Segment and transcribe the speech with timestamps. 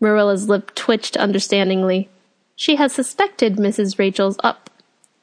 [0.00, 2.08] Marilla's lip twitched understandingly.
[2.56, 3.98] She had suspected Mrs.
[3.98, 4.70] Rachel's up.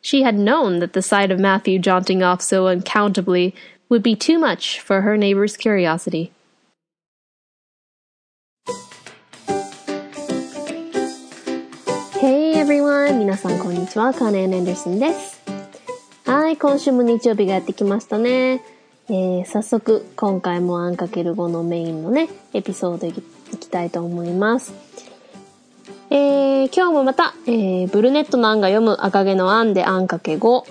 [0.02, 3.54] She had known that the sight of Matthew jaunting off so uncountably
[3.90, 6.32] would be too much for her neighbor's curiosity.
[12.20, 13.20] Hey everyone!
[13.20, 14.14] 皆さんこんにちは。
[14.14, 15.42] カーネン・エンダーソンです。
[16.26, 18.64] はい、今週も日曜日がやってきましたね。
[19.10, 23.14] えー、早速、今回もアンかける5のメインのね、エピソードい
[23.53, 24.75] いきたいと思います。
[26.11, 30.65] えー、今日もまた、えー、ブルネットのアンが読む赤毛のアンでアンかけ5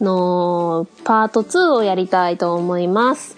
[0.00, 3.36] のパート2をやりたいと思います。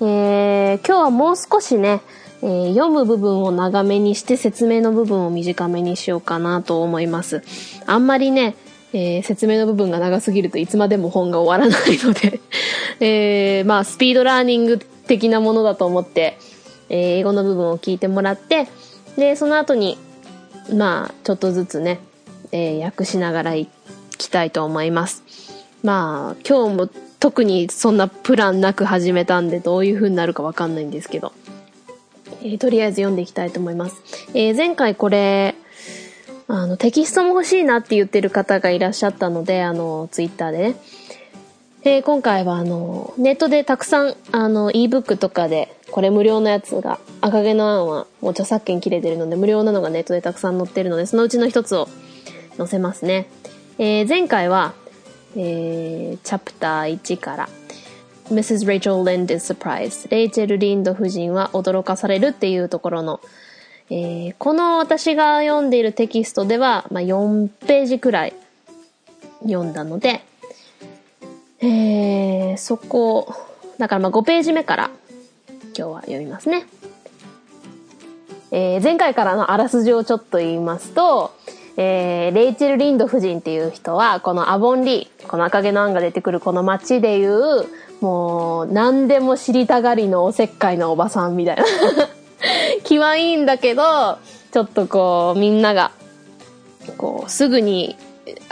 [0.00, 2.02] えー、今日はもう少しね、
[2.42, 7.42] えー、読む部分を長めにして説明の部分を短めにしようかなと思います。
[7.86, 8.54] あんまりね、
[8.92, 12.40] えー、説明の部分が長すぎるといつまでも本が終わらないので
[13.00, 16.38] えー、まあ、スピードラーニング的なものだと思って、
[16.88, 18.68] えー、英語の部分を聞いてもらって、
[19.16, 19.98] で、その後に、
[20.74, 22.00] まあ、ちょっとずつね、
[22.52, 23.68] えー、訳しながらい
[24.18, 25.22] きたいと思います。
[25.82, 26.88] まあ、今日も
[27.20, 31.32] 特にそんなプランなく始めたんで、どういう風になるかわかんないんですけど、
[32.42, 34.02] えー、とりあえず読んでいきたいと思います。
[34.34, 35.54] えー、前回これ、
[36.48, 40.76] あの、テキストも欲しいなって言ってる方がいらっしゃったので、あの、ツイッターでね。
[41.82, 51.88] で、今回はあの、ネットでたくさん、あの、ebook とかで、これ無料のやつが、赤毛の案はもう著作権切れてるので、無料なのがネットでたくさん載ってるので、そのうちの一つを
[52.56, 53.28] 載せますね。
[53.78, 54.74] えー、前回は、
[55.36, 57.48] えー、チャプター1から、
[58.30, 58.66] Mrs.
[58.66, 60.10] Rachel Lind is surprised.
[60.10, 63.20] レイチェル・リンド夫人は驚かされるっていうところの、
[63.88, 68.34] えー、この私が読んでいるテキストでは、まあ、4ページくらい
[69.42, 70.24] 読んだので、
[71.60, 73.32] えー、そこ、
[73.78, 74.90] だからまあ5ページ目から
[75.76, 76.66] 今日は読みますね。
[78.50, 81.34] えー、前回からのあらすじをちょっと言いますと、
[81.76, 87.66] えー、レイチェル・リンド夫人っていう人は、このアボンリー、この赤毛のアンが出てくるこの街でいう、
[88.00, 91.64] もう、何でも知りたがりのおせっかいのおばさんみたいな
[92.84, 93.82] 気はいいんだけど、
[94.52, 95.90] ちょっとこう、みんなが、
[96.96, 97.96] こう、すぐに、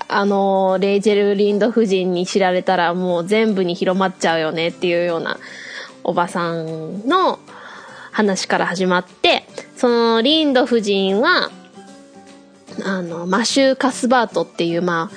[0.08, 5.38] あの、レイチェル・リンド夫人に知られたらもう全部に広まっちゃうよねっていうような
[6.04, 7.38] おばさんの
[8.12, 11.50] 話から始まって、そのリンド夫人は、
[12.84, 15.16] あの、マシュー・カスバートっていう、まあ、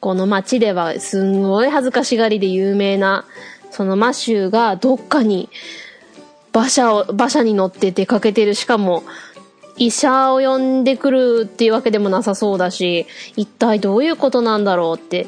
[0.00, 3.26] この街ではすんごい恥ずかしがりで有名な、
[3.70, 5.50] そのマシューがどっかに
[6.52, 8.54] 馬車を、馬車に乗って出かけてる。
[8.54, 9.02] しかも、
[9.76, 15.26] 医者を呼んでくるっていうわけでもなさそうだし、一体どういうことなんだろうって、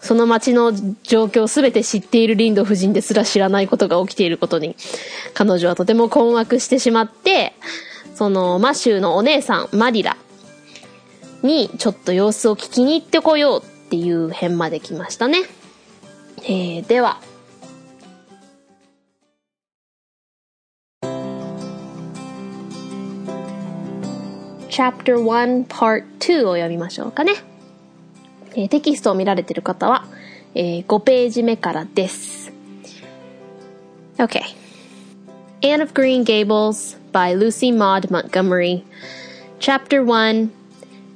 [0.00, 0.72] その街の
[1.02, 4.76] 状況を全て知っているリンド夫人ですら知らないことが起きていることに、
[5.34, 7.52] 彼女はとても困惑してしまって、
[8.14, 10.16] そのマシューのお姉さん、マリラ
[11.42, 15.38] にちょっと様子を聞きに行ってこようっていう編まで来ましたね。
[16.42, 17.20] えー、では、
[24.68, 27.47] Chapter 1 Part 2を読みましょうかね。
[28.55, 30.05] えー、テキストを見られている方は、
[30.55, 32.51] えー、5ページ目からです。
[34.17, 34.43] Okay.
[35.61, 38.83] Anne of Green Gables by Lucy Maud Montgomery.
[39.59, 40.51] Chapter 1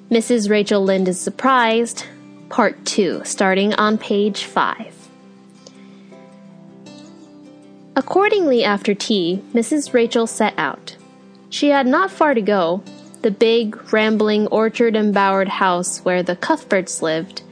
[0.09, 0.49] Mrs.
[0.49, 2.05] Rachel Lynde is Surprised,
[2.49, 5.09] Part 2, starting on page 5.
[7.97, 9.93] Accordingly, after tea, Mrs.
[9.93, 10.95] Rachel set out.
[11.49, 12.83] She had not far to go,
[13.22, 17.42] the big, rambling, orchard embowered house where the Cuthberts lived,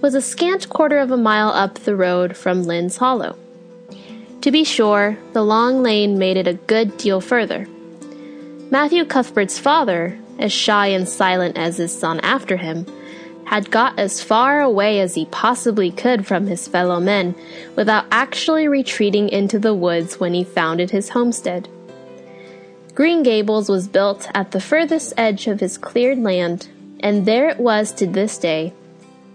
[0.00, 3.36] was a scant quarter of a mile up the road from Lynn's Hollow.
[4.42, 7.66] To be sure, the long lane made it a good deal further.
[8.70, 12.86] Matthew Cuthbert's father, as shy and silent as his son after him,
[13.46, 17.34] had got as far away as he possibly could from his fellow men
[17.76, 21.68] without actually retreating into the woods when he founded his homestead.
[22.94, 26.68] Green Gables was built at the furthest edge of his cleared land,
[27.00, 28.72] and there it was to this day,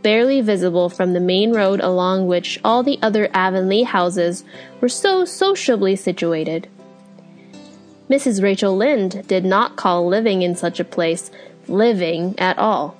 [0.01, 4.45] barely visible from the main road along which all the other Avonlea houses
[4.79, 6.69] were so sociably situated.
[8.09, 8.41] Mrs.
[8.41, 11.29] Rachel Lynde did not call living in such a place
[11.67, 12.95] living at all.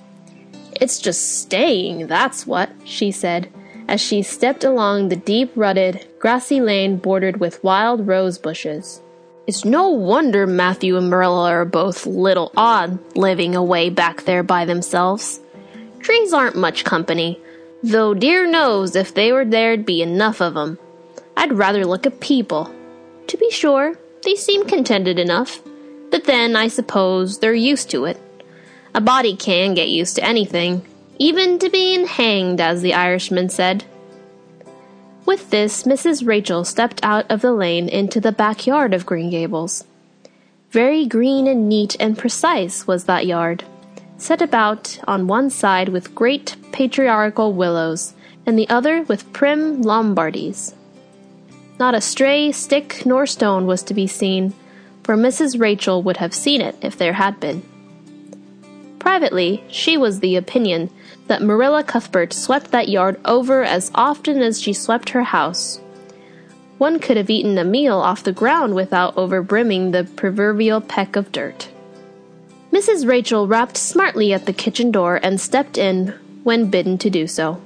[0.82, 3.50] It's just staying, that's what, she said,
[3.88, 9.02] as she stepped along the deep rutted, grassy lane bordered with wild rose bushes.
[9.50, 14.66] It's no wonder Matthew and Marilla are both little odd living away back there by
[14.66, 15.40] themselves.
[16.02, 17.42] Trees aren't much company,
[17.82, 20.78] though dear knows if they were there'd be enough of 'em.
[21.36, 22.72] I'd rather look at people.
[23.26, 25.64] To be sure, they seem contented enough.
[26.12, 28.18] But then, I suppose, they're used to it.
[28.94, 30.84] A body can get used to anything,
[31.18, 33.84] even to being hanged, as the Irishman said.
[35.30, 36.26] With this, Mrs.
[36.26, 39.84] Rachel stepped out of the lane into the backyard of Green Gables.
[40.72, 43.64] Very green and neat and precise was that yard,
[44.18, 48.16] set about on one side with great patriarchal willows,
[48.48, 50.74] and the other with prim Lombardies.
[51.78, 54.56] Not a stray stick nor stone was to be seen,
[55.04, 55.60] for Mrs.
[55.60, 57.62] Rachel would have seen it if there had been.
[59.00, 60.90] Privately, she was the opinion
[61.28, 65.80] that Marilla Cuthbert swept that yard over as often as she swept her house.
[66.78, 71.32] One could have eaten a meal off the ground without overbrimming the proverbial peck of
[71.32, 71.70] dirt.
[72.72, 73.08] Mrs.
[73.08, 76.14] Rachel rapped smartly at the kitchen door and stepped in
[76.44, 77.62] when bidden to do so.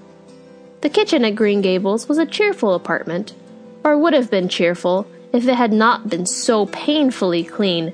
[0.82, 3.34] The kitchen at Green Gables was a cheerful apartment,
[3.84, 7.94] or would have been cheerful if it had not been so painfully clean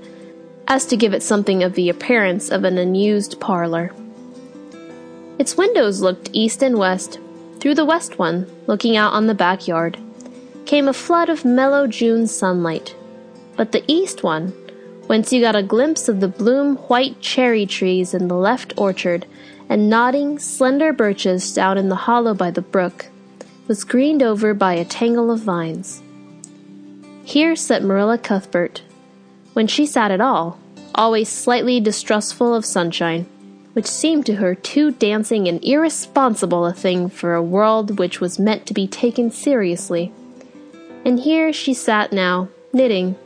[0.69, 3.91] as to give it something of the appearance of an unused parlor.
[5.39, 7.19] Its windows looked east and west.
[7.59, 9.97] Through the west one, looking out on the backyard,
[10.65, 12.95] came a flood of mellow June sunlight.
[13.57, 14.49] But the east one,
[15.07, 19.25] whence you got a glimpse of the bloom white cherry trees in the left orchard
[19.67, 23.07] and nodding, slender birches down in the hollow by the brook,
[23.67, 26.01] was greened over by a tangle of vines.
[27.23, 28.81] Here sat Marilla Cuthbert,
[29.59, 30.57] when she sat at all,
[30.95, 33.25] always slightly distrustful of sunshine,
[33.73, 38.39] which seemed to her too dancing and irresponsible a thing for a world which was
[38.39, 40.13] meant to be taken seriously.
[41.03, 43.17] And here she sat now, knitting,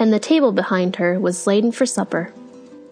[0.00, 2.32] and the table behind her was laden for supper.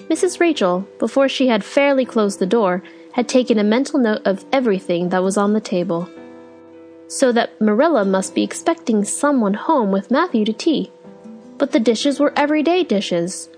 [0.02, 0.38] Mrs.
[0.38, 2.84] Rachel, before she had fairly closed the door,
[3.14, 6.08] had taken a mental note of everything that was on the table.
[7.08, 10.92] So that Marilla must be expecting someone home with Matthew to tea
[11.58, 13.48] but the dishes were everyday dishes,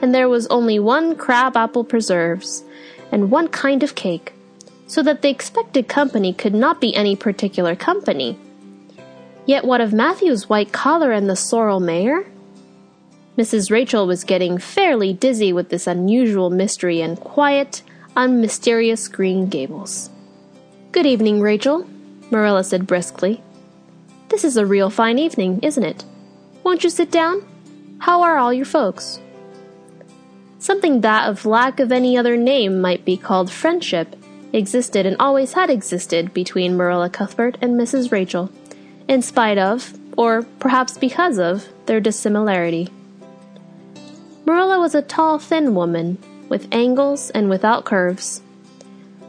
[0.00, 2.64] and there was only one crab apple preserves
[3.12, 4.32] and one kind of cake,
[4.86, 8.38] so that the expected company could not be any particular company.
[9.46, 12.26] Yet what of Matthew's white collar and the sorrel mare?
[13.36, 13.70] Mrs.
[13.70, 17.82] Rachel was getting fairly dizzy with this unusual mystery and quiet,
[18.16, 20.10] unmysterious Green Gables.
[20.92, 21.88] Good evening, Rachel,
[22.30, 23.42] Marilla said briskly.
[24.28, 26.04] This is a real fine evening, isn't it?
[26.62, 27.46] Won't you sit down?
[27.98, 29.20] How are all your folks?
[30.58, 34.14] Something that, of lack of any other name, might be called friendship,
[34.52, 38.12] existed and always had existed between Marilla Cuthbert and Mrs.
[38.12, 38.50] Rachel,
[39.08, 42.88] in spite of, or perhaps because of, their dissimilarity.
[44.44, 46.18] Marilla was a tall, thin woman,
[46.48, 48.42] with angles and without curves.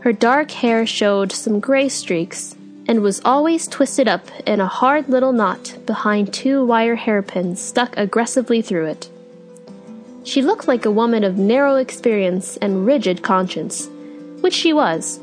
[0.02, 2.56] Her dark hair showed some gray streaks,
[2.92, 7.96] and was always twisted up in a hard little knot behind two wire hairpins stuck
[7.96, 9.10] aggressively through it.
[10.26, 13.88] She looked like a woman of narrow experience and rigid conscience,
[14.42, 15.22] which she was.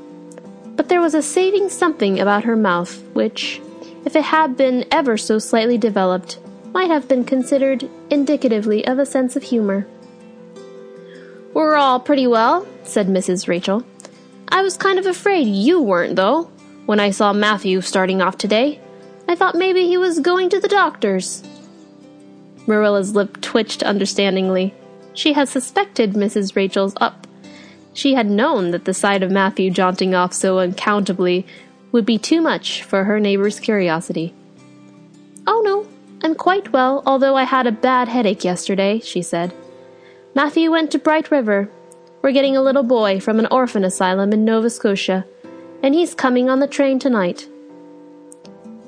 [0.77, 3.61] But there was a saving something about her mouth which,
[4.07, 6.39] if it had been ever so slightly developed,
[6.73, 9.87] might have been considered indicatively of a sense of humor.
[11.53, 13.47] We're all pretty well, said Mrs.
[13.47, 13.85] Rachel.
[14.49, 16.51] I was kind of afraid you weren't, though
[16.89, 18.81] when I saw Matthew starting off today.
[19.29, 21.43] I thought maybe he was going to the doctor's.
[22.67, 24.73] Marilla's lip twitched understandingly.
[25.13, 26.57] She had suspected Mrs.
[26.57, 27.27] Rachel's up.
[27.93, 31.47] She had known that the sight of Matthew jaunting off so uncountably
[31.93, 34.33] would be too much for her neighbor's curiosity.
[35.47, 35.87] Oh, no,
[36.27, 39.53] I'm quite well, although I had a bad headache yesterday, she said.
[40.35, 41.71] Matthew went to Bright River.
[42.23, 45.27] We're getting a little boy from an orphan asylum in Nova Scotia
[45.83, 47.49] and he's coming on the train tonight.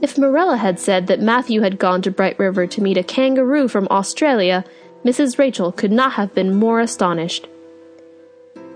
[0.03, 3.69] If Marilla had said that Matthew had gone to Bright River to meet a kangaroo
[3.69, 4.65] from Australia,
[5.05, 5.39] Mrs.
[5.39, 7.47] Rachel could not have been more astonished.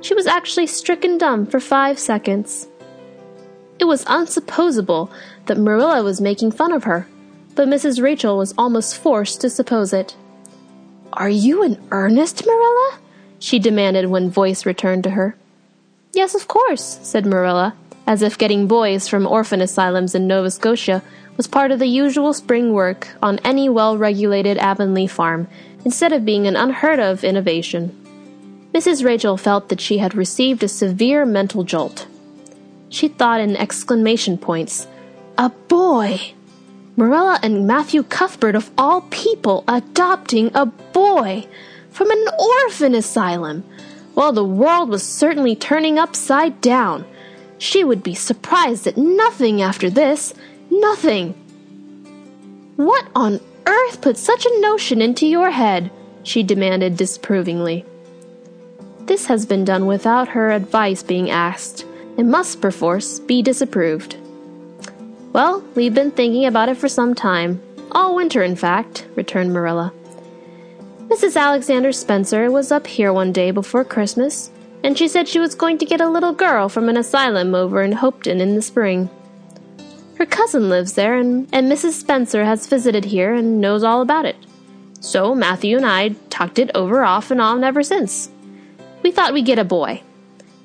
[0.02, 2.68] She was actually stricken dumb for five seconds.
[3.78, 5.11] It was unsupposable
[5.47, 7.06] that Marilla was making fun of her,
[7.54, 8.02] but Mrs.
[8.02, 10.14] Rachel was almost forced to suppose it.
[11.14, 12.99] Are you in earnest, Marilla?
[13.38, 15.37] she demanded when voice returned to her.
[16.12, 17.75] Yes, of course, said Marilla,
[18.06, 21.02] as if getting boys from orphan asylums in Nova Scotia
[21.37, 25.49] was part of the usual spring work on any well regulated Avonlea farm,
[25.84, 28.00] instead of being an unheard of innovation.
[28.73, 29.04] Mrs.
[29.04, 32.06] Rachel felt that she had received a severe mental jolt.
[32.88, 34.87] She thought in exclamation points.
[35.38, 36.32] A boy!
[36.96, 41.46] Marilla and Matthew Cuthbert, of all people, adopting a boy
[41.90, 43.64] from an orphan asylum!
[44.14, 47.04] Well, the world was certainly turning upside down.
[47.64, 50.35] She would be surprised at nothing after this.
[50.71, 51.33] Nothing.
[52.76, 55.90] What on earth put such a notion into your head?
[56.23, 57.87] she demanded disapprovingly.
[59.06, 61.87] This has been done without her advice being asked,
[62.18, 64.18] and must perforce be disapproved.
[65.33, 67.62] Well, we've been thinking about it for some time.
[67.92, 69.90] All winter, in fact, returned Marilla.
[71.09, 71.35] Mrs.
[71.40, 74.50] Alexander Spencer was up here one day before Christmas,
[74.85, 77.83] and she said she was going to get a little girl from an asylum over
[77.83, 79.09] in Hopeton in the spring.
[80.19, 81.93] Her cousin lives there, and, and Mrs.
[81.93, 84.37] Spencer has visited here and knows all about it.
[85.00, 88.31] So Matthew and I talked it over off and on ever since.
[89.03, 90.03] We thought we'd get a boy.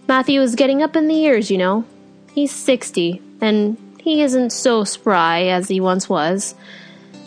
[0.08, 1.86] Matthew is getting up in the years, you know.
[2.34, 6.56] He's sixty, and he isn't so spry as he once was.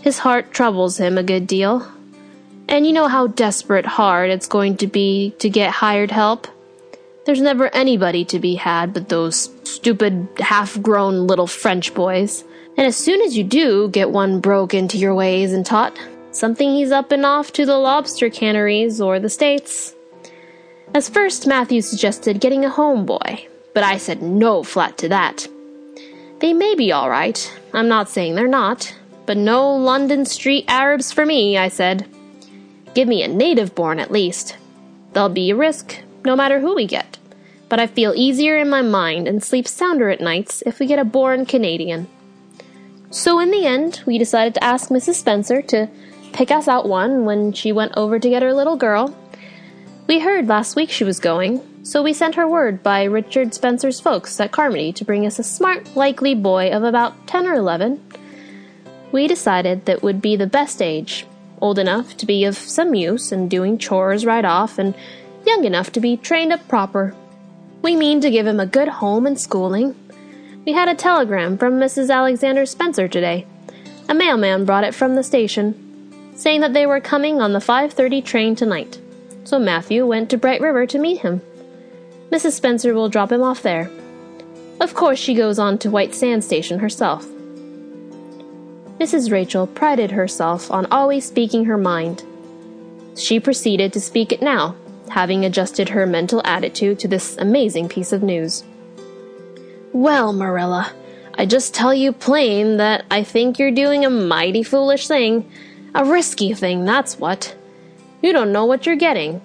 [0.02, 1.86] His heart troubles him a good deal.
[2.68, 6.48] And you know how desperate hard it's going to be to get hired help.
[7.24, 12.44] There's never anybody to be had but those stupid, half grown little French boys.
[12.76, 15.96] And as soon as you do get one broke into your ways and taught,
[16.32, 19.94] something he's up and off to the lobster canneries or the States.
[20.94, 25.46] As first, Matthew suggested getting a homeboy, but I said no flat to that.
[26.40, 28.94] They may be all right, I'm not saying they're not,
[29.26, 32.06] but no London street Arabs for me, I said.
[32.94, 34.56] Give me a native born at least.
[35.12, 37.18] There'll be a risk, no matter who we get,
[37.68, 40.98] but I feel easier in my mind and sleep sounder at nights if we get
[40.98, 42.08] a born Canadian.
[43.10, 45.14] So in the end, we decided to ask Mrs.
[45.14, 45.88] Spencer to
[46.32, 49.14] pick us out one when she went over to get her little girl,
[50.08, 54.00] we heard last week she was going, so we sent her word by Richard Spencer's
[54.00, 58.02] folks at Carmody to bring us a smart, likely boy of about 10 or 11.
[59.12, 61.24] We decided that would be the best age,
[61.60, 64.94] old enough to be of some use and doing chores right off, and
[65.46, 67.14] young enough to be trained up proper.
[67.82, 69.94] We mean to give him a good home and schooling.
[70.64, 72.10] We had a telegram from Mrs.
[72.10, 73.46] Alexander Spencer today.
[74.08, 78.24] A mailman brought it from the station, saying that they were coming on the 5:30
[78.24, 78.98] train tonight
[79.44, 81.40] so Matthew went to Bright River to meet him.
[82.30, 82.52] Mrs.
[82.52, 83.90] Spencer will drop him off there.
[84.80, 87.26] Of course, she goes on to White Sand Station herself.
[88.98, 89.30] Mrs.
[89.30, 92.22] Rachel prided herself on always speaking her mind.
[93.16, 94.74] She proceeded to speak it now,
[95.12, 98.64] having adjusted her mental attitude to this amazing piece of news.
[99.92, 100.92] Well, Marilla,
[101.34, 105.50] I just tell you plain that I think you're doing a mighty foolish thing.
[105.94, 107.54] A risky thing, that's what.
[108.22, 109.42] You don't know what you're getting.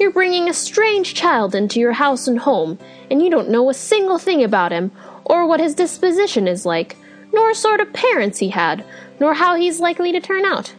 [0.00, 3.74] You're bringing a strange child into your house and home, and you don't know a
[3.74, 4.90] single thing about him,
[5.24, 6.96] or what his disposition is like,
[7.32, 8.84] nor sort of parents he had,
[9.20, 10.74] nor how he's likely to turn out.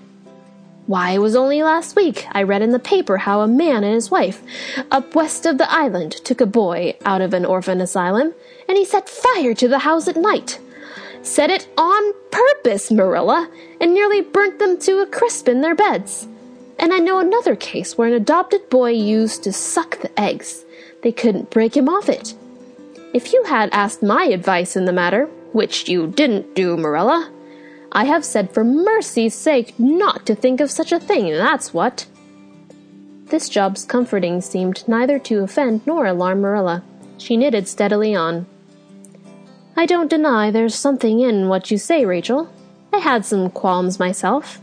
[0.87, 3.93] Why, it was only last week I read in the paper how a man and
[3.93, 4.41] his wife,
[4.89, 8.33] up west of the island, took a boy out of an orphan asylum,
[8.69, 10.59] and he set fire to the house at night.
[11.23, 13.51] Set it on purpose, Marilla,
[13.81, 16.25] and nearly burnt them to a crisp in their beds.
[16.79, 20.63] And I know another case where an adopted boy used to suck the eggs.
[21.03, 22.33] They couldn't break him off it.
[23.13, 27.29] If you had asked my advice in the matter, which you didn't do, Marilla,
[27.91, 32.05] I have said for mercy's sake not to think of such a thing, that's what.
[33.25, 36.83] This job's comforting seemed neither to offend nor alarm Marilla.
[37.17, 38.45] She knitted steadily on.
[39.75, 42.49] I don't deny there's something in what you say, Rachel.
[42.93, 44.59] I had some qualms myself.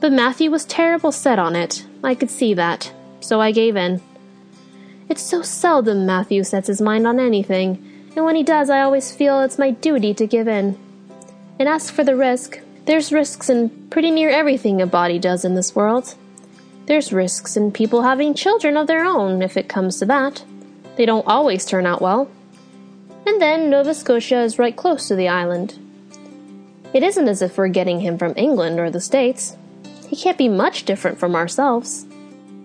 [0.00, 1.86] But Matthew was terrible set on it.
[2.04, 2.92] I could see that.
[3.20, 4.00] So I gave in.
[5.08, 9.14] It's so seldom Matthew sets his mind on anything, and when he does, I always
[9.14, 10.78] feel it's my duty to give in.
[11.62, 15.54] And as for the risk, there's risks in pretty near everything a body does in
[15.54, 16.16] this world.
[16.86, 20.44] There's risks in people having children of their own, if it comes to that.
[20.96, 22.28] They don't always turn out well.
[23.28, 25.78] And then Nova Scotia is right close to the island.
[26.92, 29.56] It isn't as if we're getting him from England or the States.
[30.08, 32.04] He can't be much different from ourselves.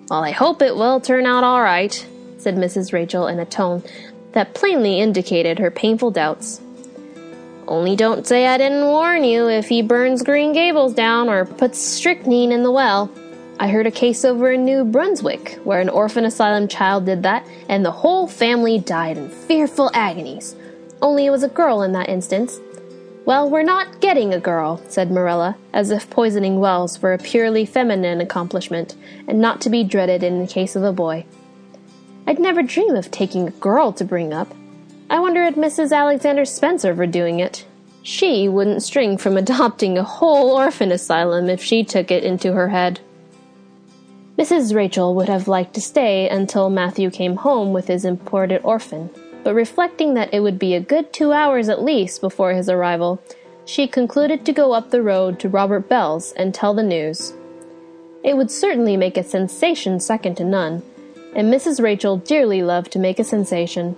[0.10, 1.94] Well, I hope it will turn out all right,
[2.39, 2.94] said Mrs.
[2.94, 3.84] Rachel in a tone
[4.32, 6.62] that plainly indicated her painful doubts.
[7.68, 11.80] Only don't say I didn't warn you if he burns Green Gables down or puts
[11.80, 13.12] strychnine in the well.
[13.60, 17.46] I heard a case over in New Brunswick where an orphan asylum child did that,
[17.70, 20.56] and the whole family died in fearful agonies.
[21.02, 22.60] Only it was a girl in that instance,
[23.28, 27.66] well, we're not getting a girl, said Marilla, as if poisoning wells were a purely
[27.66, 28.96] feminine accomplishment,
[29.28, 31.26] and not to be dreaded in the case of a boy.
[32.26, 34.48] I'd never dream of taking a girl to bring up.
[35.10, 35.96] I wonder at Mrs.
[35.96, 37.66] Alexander Spencer for doing it.
[38.04, 42.70] She wouldn't string from adopting a whole orphan asylum if she took it into her
[42.70, 43.00] head.
[44.38, 44.76] Mrs.
[44.76, 49.10] Rachel would have liked to stay until Matthew came home with his imported orphan,
[49.44, 53.22] but reflecting that it would be a good two hours at least before his arrival,
[53.66, 57.34] she concluded to go up the road to Robert Bell's and tell the news.
[58.24, 60.84] It would certainly make a sensation second to none,
[61.36, 61.82] and Mrs.
[61.82, 63.96] Rachel dearly loved to make a sensation.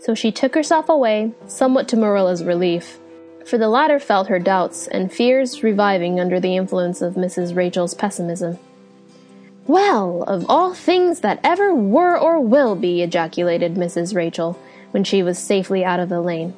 [0.00, 2.98] So she took herself away, somewhat to Marilla's relief,
[3.44, 7.56] for the latter felt her doubts and fears reviving under the influence of Mrs.
[7.56, 8.58] Rachel's pessimism.
[9.66, 14.14] Well, of all things that ever were or will be, ejaculated Mrs.
[14.14, 14.58] Rachel,
[14.92, 16.54] when she was safely out of the lane.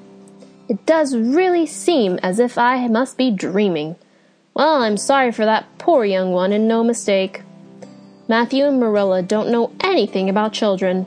[0.68, 3.96] It does really seem as if I must be dreaming.
[4.54, 7.42] Well, I'm sorry for that poor young one, and no mistake.
[8.28, 11.06] Matthew and Marilla don't know anything about children,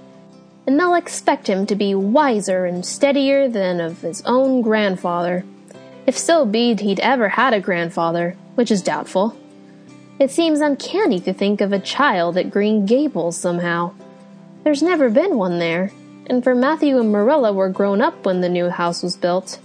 [0.65, 5.43] and they'll expect him to be wiser and steadier than of his own grandfather,
[6.05, 9.37] if so be he'd ever had a grandfather, which is doubtful.
[10.19, 13.93] It seems uncanny to think of a child at Green Gables somehow.
[14.63, 15.91] There's never been one there,
[16.27, 19.59] and for Matthew and Marilla were grown up when the new house was built.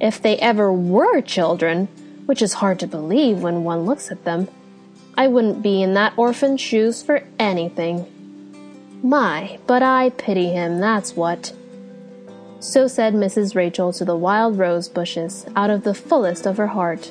[0.00, 1.88] If they ever were children,
[2.26, 4.48] which is hard to believe when one looks at them.
[5.16, 8.06] I wouldn't be in that orphan's shoes for anything.
[9.02, 11.52] My, but I pity him, that's what.
[12.60, 13.54] So said Mrs.
[13.54, 17.10] Rachel to the wild rose bushes, out of the fullest of her heart.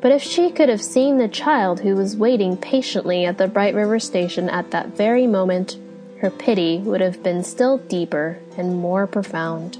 [0.00, 3.74] But if she could have seen the child who was waiting patiently at the Bright
[3.74, 5.76] River station at that very moment,
[6.20, 9.78] her pity would have been still deeper and more profound.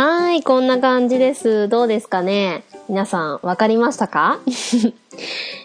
[0.00, 1.68] はい、こんな感じです。
[1.68, 2.62] どうですかね？
[2.88, 4.38] 皆さん、わかりましたか？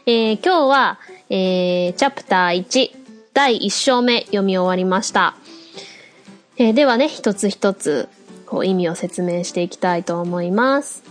[0.07, 0.97] えー、今日は、
[1.29, 2.89] えー、チャプター1、
[3.35, 5.35] 第1章目読み終わりました。
[6.57, 8.09] えー、ではね、一つ一つ、
[8.47, 11.03] こう、意味を説明していきたいと思います。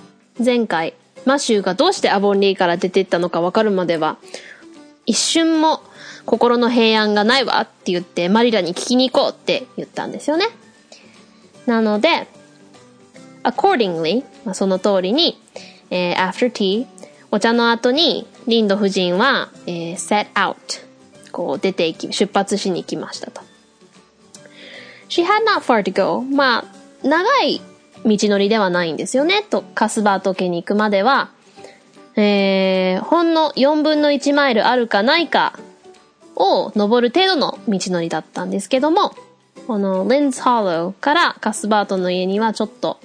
[0.45, 0.93] 前回、
[1.25, 4.17] マシューがどうしてアボンリーから出てったのかわかるまでは、
[5.07, 5.81] 一瞬も
[6.26, 10.49] 心の平安がないわって言ってマリラに聞きに行こうって言ったんですよね。
[11.67, 12.26] なので、
[13.42, 15.38] accordingly、まあ、その通りに、
[15.90, 16.87] えー、after tea、
[17.30, 20.57] お茶の後に、リンド夫人は、えー、set out、
[21.31, 23.40] こう出て行き、出発しに行きましたと。
[25.09, 26.22] She had not far to go.
[26.22, 27.61] まあ、長い
[28.05, 29.42] 道のりではないんですよね。
[29.42, 31.31] と、カスバート家に行くまでは、
[32.16, 35.59] えー、ほんの4分の1マイルあるかないか
[36.37, 39.14] を登る程度の道のりだったんですけども、
[39.66, 42.98] このレンズハローからカスバートの家にはちょっと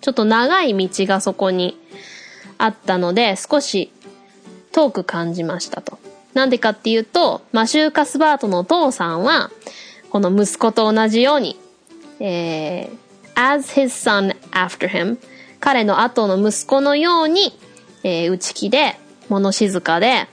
[0.00, 1.78] ちょっと長い道がそこに
[2.58, 3.92] あったので、少し
[4.72, 5.98] 遠く感じましたと。
[6.34, 9.50] なんでかっていうと、マシュー・カスバートのお父さんは、
[10.10, 11.58] この息子と同じように、
[12.20, 12.90] えー、
[13.34, 15.18] as his son after him
[15.60, 17.52] 彼の後の息子のように、
[18.02, 18.96] えー、内気で、
[19.28, 20.26] 物静かで、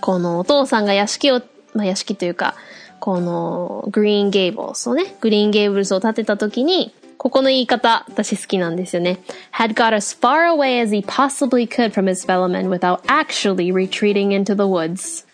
[0.00, 1.42] このお父さんが屋敷を、
[1.74, 2.54] まあ、屋敷というか、
[3.00, 9.20] このグリーンゲーブルスをね、グリーンゲーブルスを建てた時に、ここの言い方、私好きなんですよね。
[9.52, 14.28] had got as far away as he possibly could from his fellow men without actually retreating
[14.30, 15.24] into the woods.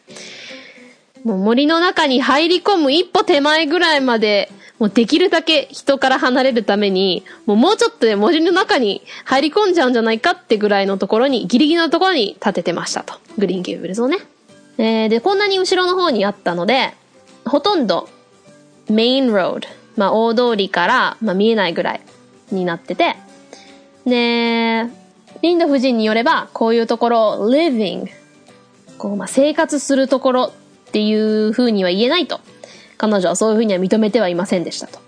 [1.25, 13.15] もう森の中に入り込む一歩手前ぐらいまで、もうできるだけ人から離れるために、もうもうちょっとで森の中に入り込んじゃうんじゃないかってぐらいのところに、ギリギリのところに建ててましたと。
[13.37, 14.19] グリーンケーブルズをね。
[14.79, 16.95] えー、で、こんなに後ろの方にあったので、
[17.45, 18.09] ほとんど
[18.89, 19.69] メインロード、
[20.01, 22.01] まあ、大通りから、まあ、見えないぐらい
[22.51, 23.17] になってて、
[24.07, 24.87] で、
[25.43, 28.09] リンド夫人によれば、こういうところを、living、
[28.97, 32.41] こう、まあ、生活するところっていう風には言えないと。
[32.97, 35.01] 彼女はそういう風には認めてはいませんでしたと。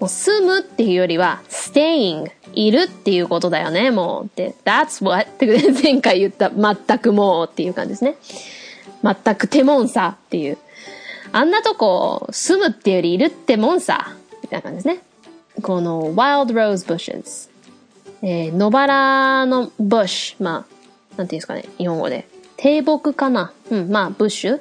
[0.00, 4.26] もう住むっていうよりは、staying、いるっていうことだよね、もう。
[4.26, 5.46] って、that's what っ て
[5.82, 8.16] 前回言った全くもうっていう感じですね。
[9.02, 10.58] 全く手もんさっていう。
[11.32, 14.14] あんなとこ住むっていうよりいるってもんさ。
[14.46, 15.02] みたいな感じですね。
[15.60, 17.50] この wild rose bushes。
[18.22, 20.36] えー、野バラの bush。
[20.42, 20.66] ま
[21.14, 22.28] あ、なんていうんですかね、日本語で。
[22.56, 24.60] 低木かなうん、まあ、ブッシュ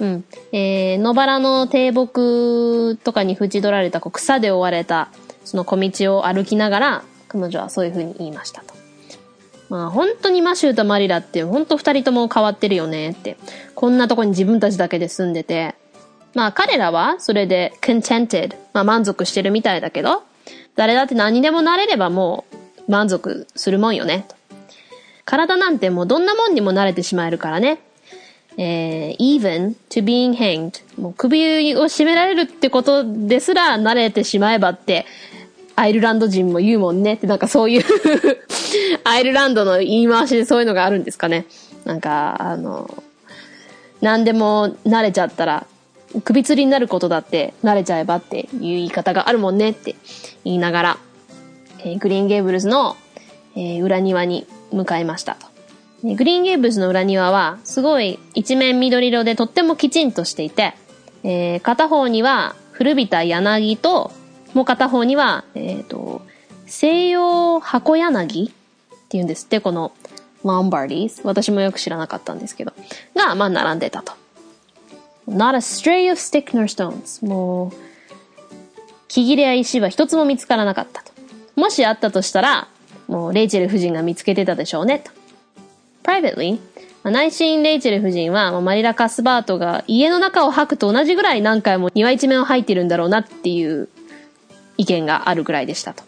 [0.00, 0.24] うん。
[0.52, 5.08] えー、野バラの低木とかに縁取られたこう草で覆われた、
[5.44, 8.74] その小道を歩きながら、彼女はそういう風に言いましたと。
[9.70, 13.38] まあ本当にマシューとマリラって本当二人とも変わってるよねって。
[13.74, 15.74] こんなとこに自分たちだけで住んでて、
[16.36, 20.22] まあ彼らはそれで contented、まあ満足してるみたいだけど、
[20.76, 22.44] 誰だって何でもなれればも
[22.86, 24.28] う満足するもんよね。
[25.24, 27.78] 体なんてもうどんなもんにも慣れてしまえるからね。
[28.58, 35.04] えー、even to being hanged もう首を絞められるってことですら慣れてしまえばって
[35.74, 37.84] アイルランド人も言うもんねってなんかそういう
[39.04, 41.44] アイルランドの言い回しでそういうのがあるんですかね。
[41.84, 42.90] なんか、あの、
[44.00, 45.66] 何でも慣れちゃったら
[46.22, 49.94] 首吊りになることだって慣れちゃえばっていう言い方があるもんねって
[50.44, 50.98] 言いながら、
[51.80, 52.96] えー、グリーンゲーブルズの、
[53.54, 55.46] えー、裏庭に向かいましたと。
[56.02, 60.74] グリーンゲーブルズの裏庭はすごい一面緑色でとってもきちんとしていて、
[61.24, 64.12] えー、片方には古びた柳と、
[64.52, 66.22] もう片方には、えっ、ー、と、
[66.66, 68.52] 西洋箱柳っ
[69.08, 69.92] ていうんですって、この
[70.44, 71.22] ロンバーディーズ。
[71.24, 72.72] 私もよく知らなかったんですけど。
[73.14, 74.12] が、まあ、並んでたと。
[75.28, 77.26] Not a stray of stick nor stones.
[77.26, 77.72] もう、
[79.08, 81.12] 木切れや石は一つも見つからなかったと。
[81.56, 82.68] もしあったとしたら、
[83.08, 85.10] もうレイチェル夫人が見つけてたでしょうねと。
[86.04, 86.58] Privately,
[87.04, 93.88] 内心レイチェル夫人はマリラ・カスバートが家の中を吐くと同じぐらい何回も庭一面を吐いてるんだろうなっていう
[94.76, 96.02] 意見があるぐらいでしたと。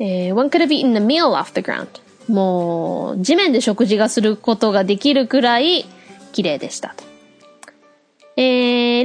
[0.00, 1.88] えー、one could have eaten a meal off the ground.
[2.32, 5.84] もう、地面で食事がすることができるくらい
[6.32, 7.07] 綺麗でしたと。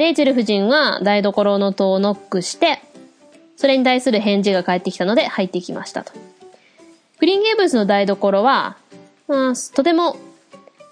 [0.04, 2.82] レイチェル夫人は台所の戸をノックして、
[3.56, 6.12] それに対する返事が返ってきたので入ってきましたと。
[7.20, 8.76] グリーンゲーブスの台所は、
[9.30, 10.18] まあ、とても、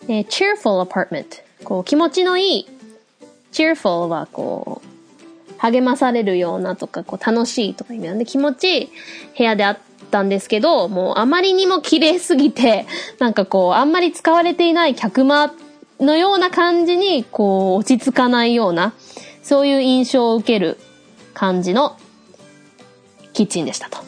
[0.08, 1.44] えー、cheerful apartment。
[1.66, 2.68] こう、気持ちのいい、
[3.52, 8.90] cheerful はこう、励まされるようなとか、こう、楽しいとか意味なんで気持ちいい
[9.38, 9.78] 部屋であっ
[10.10, 12.86] たんですけど、もうあまりにも綺麗すぎて、
[13.20, 15.52] なんかこう、あんまり使われていない客間
[16.02, 18.94] のような感じに、こう、落ち着かないような、
[19.44, 20.78] そういう印象を受ける
[21.34, 21.98] 感じの
[23.34, 24.00] キッチンでしたと。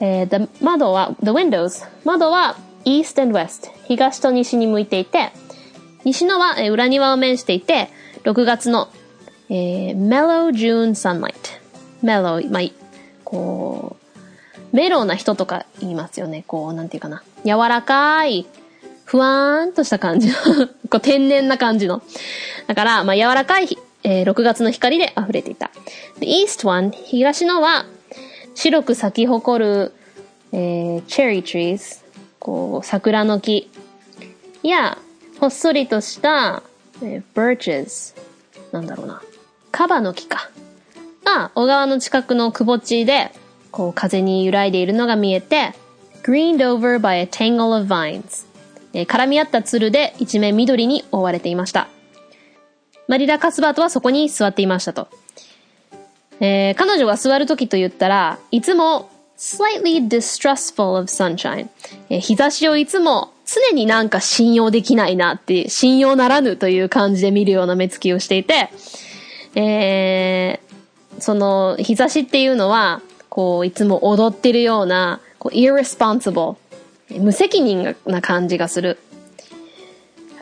[0.00, 5.32] えー、the 窓は、the windows 窓は east and west 東と西に向いていて、
[6.04, 7.90] 西のは、えー、裏庭を面していて、
[8.24, 8.88] 6月の、
[9.48, 11.34] えー、mellow June sunlight
[12.02, 12.62] mellow まあ、
[13.24, 13.96] こ
[14.72, 16.44] う、メローな人とか言いますよね。
[16.46, 17.22] こう、なんていうかな。
[17.44, 18.46] 柔らかい
[19.06, 20.34] ふわーんとした感じの
[20.90, 22.02] こう天然な感じの。
[22.66, 25.70] だから、まあ、柔らかい、えー、6月の光で溢れていた。
[26.18, 27.86] The east one、東のは、
[28.56, 29.92] 白く咲き誇る、
[30.52, 32.04] えー、チェリー trees、
[32.40, 33.70] こう、桜の木
[34.64, 34.98] や、
[35.40, 36.64] ほっそりとした、
[37.00, 38.14] えー、birches、
[38.72, 39.22] なんだろうな、
[39.70, 40.50] カバの木か。
[41.24, 43.30] が、小川の近くのくぼ地で、
[43.70, 45.74] こう、風に揺らいでいるのが見えて、
[46.22, 48.45] greened over by a tangle of vines。
[48.96, 51.88] えー、絡み合ったツルで一面緑に覆われていました。
[53.08, 55.08] マリラ・カスバートはそこに座っていましたと。
[56.40, 61.68] えー、彼女が座るときと言ったらいつも slightly distrustful of sunshine、
[62.08, 68.70] えー、日差しをいつも常になんか信用できないなって、信用ならぬという感じで見るような目つきをしていて、
[69.54, 76.56] えー、その日差しっていうのは、こう、いつも踊ってるような、こう、irresponsible、
[77.10, 78.98] 無責任な感じがする。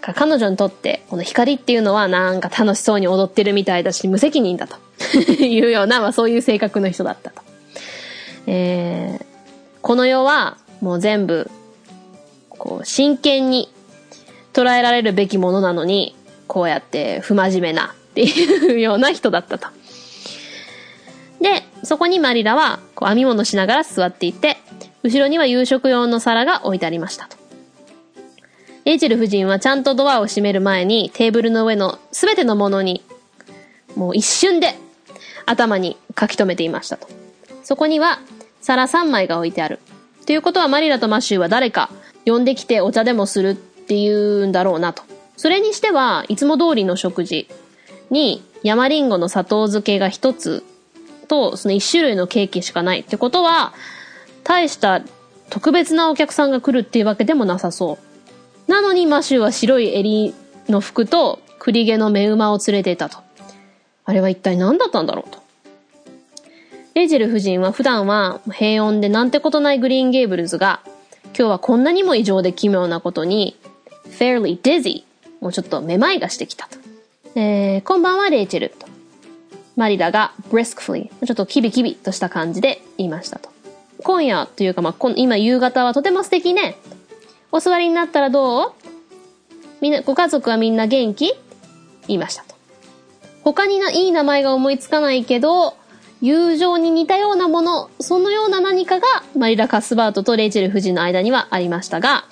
[0.00, 4.76] 彼女にとってこの光っていうのはなんか楽しそうに踊ってるみたいだし無責任だと
[5.42, 7.40] いうような、まあ、そういう性格の人だったと。
[8.46, 9.24] えー、
[9.80, 11.50] この世はもう全部
[12.50, 13.72] こう真剣に
[14.52, 16.14] 捉えられるべきものなのに
[16.46, 19.68] こうやって不真面目なっていうような人だったと。
[21.40, 24.56] で、そこにマリラはこう編み物しながら座っていて、
[25.04, 27.36] 後ろには夕食用の皿が置いてありましたと。
[28.86, 33.02] エイチェル夫人はちゃんとドアを閉める前にテーブルの上のすべてのものに
[33.96, 34.74] もう一瞬で
[35.46, 37.06] 頭に書き留めていましたと。
[37.62, 38.18] そこには
[38.62, 39.78] 皿3枚が置いてある。
[40.26, 41.90] ということはマリラとマシューは誰か
[42.24, 45.02] 呼んできてお茶でもするっていうんだろうなと。
[45.36, 47.46] それにしてはいつも通りの食事
[48.10, 50.64] に山リンゴの砂糖漬けが1つ
[51.28, 53.74] とその1種類のケーキしかないってことは
[54.44, 55.02] 大した
[55.50, 57.98] 特別なお客さんが来るっていうわけでもなさそ
[58.68, 58.70] う。
[58.70, 60.34] なのにマシューは白い襟
[60.68, 63.18] の服と栗毛の目馬を連れていたと。
[64.04, 65.42] あれは一体何だったんだろうと。
[66.94, 70.80] レイジェル夫人は普段は平穏でなんてことないグリーンゲーブルズが、
[71.26, 73.56] 今日はこんなにも異常で奇妙なことに、
[74.10, 75.04] fairly dizzy
[75.40, 76.78] もうちょっとめまいがしてきたと。
[77.34, 78.86] えー、こんばんはレイチェルと。
[79.76, 83.53] マリラが briskly ちょっとキビキビとした感じで言いましたと。
[84.04, 86.76] 今夜というか、まあ、今夕方はとても素敵ね。
[87.50, 88.72] お座りになったらどう？
[89.80, 91.32] みんな、ご家族はみんな元気？
[92.06, 92.54] 言いましたと。
[93.42, 95.76] 他にないい名前が思いつかないけど、
[96.20, 102.24] 友情に似たようなもの、そのような何かがマリラ・カスバートとレイチェル夫人の間にはありましたが、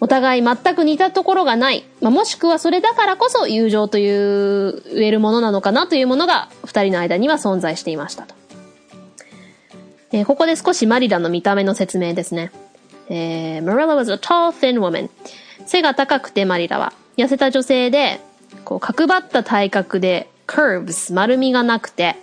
[0.00, 8.34] お互い全く似たところがない、まあ、もしくはそれだからこそ友情という言えるものなのかなというものが二人の間には存在していましたと。
[10.12, 12.52] えー、ここで少しマリラの見た目の説明ですね。
[13.08, 15.08] えー、Marilla was a tall, thin woman.
[15.66, 16.92] 背が高くてマリラは。
[17.16, 18.20] 痩せた女性で、
[18.64, 22.16] こう角張った体格で curves 丸みがなくて、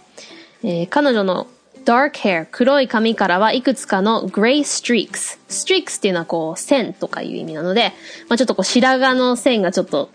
[0.63, 1.47] えー彼女の
[1.85, 7.93] dark hair 黒い髪からはいくつかの gray streaks streaks っていうのはこう線とかいう意味なので、
[8.27, 10.09] まあ、ちょっとこう白髪の線がちょっと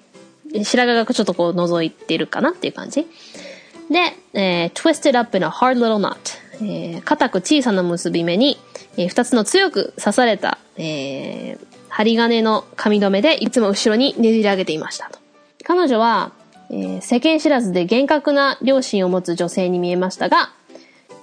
[0.62, 3.06] 白髪がちょっとこう覗いてるかなっていう感じ
[3.90, 8.58] で、えー twisted up in a hard little knot えー固く小さな結び目に、
[8.96, 15.18] えー二つの強く刺された、えー針金の髪留めでいつも後ろにねじり上げていましたと。
[15.64, 16.32] 彼女は、
[16.70, 20.50] えー世間知らずで厳格な良心を持つ女性に見えましたが、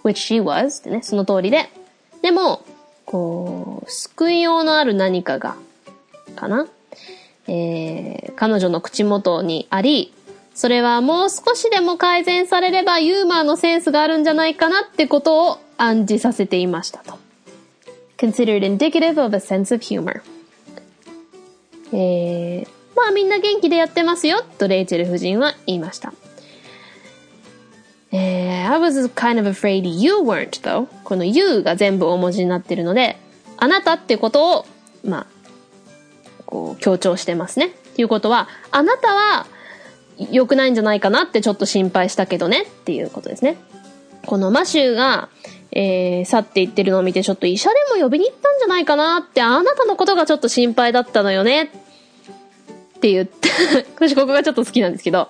[0.03, 1.69] which she was ってね、その通りで。
[2.21, 2.63] でも、
[3.05, 5.55] こう、救いようのある何かが、
[6.35, 6.67] かな？
[7.47, 10.13] えー彼女の口元にあり、
[10.53, 17.17] それはもう少しでも改善されればユーモアのセンスがあるんじゃないかなってことを暗示させていましたと。
[18.21, 20.21] considered indicative of a sense of humor.
[21.91, 26.13] えー、まあみんな元気でやってますよ、とレイチェル夫人は言いました。
[28.11, 30.87] えー、I was kind of afraid you weren't though.
[31.03, 33.17] この you が全部大文字になってるので、
[33.57, 34.65] あなたってことを、
[35.03, 35.25] まあ、
[36.45, 37.67] こう強調してますね。
[37.67, 39.47] っていうことは、あなたは
[40.31, 43.57] 良くないんじゃないかなってちょっと心配したけどねっていうことですね。
[44.25, 45.29] このマシューが、
[45.71, 51.67] えー、去っていってるのを見てちょっと医者でも呼びに行ったんじゃないかなって、あなたのことがちょっと心配だったのよねっ
[52.99, 53.49] て言って、
[53.95, 55.29] 私ここがちょっと好きなんですけど、